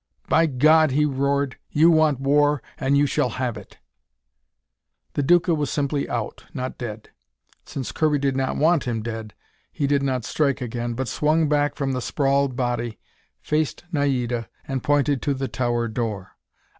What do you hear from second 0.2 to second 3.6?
"By God," he roared, "you want war, and you shall have